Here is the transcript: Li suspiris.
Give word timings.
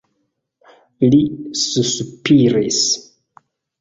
Li 1.15 1.19
suspiris. 1.65 2.81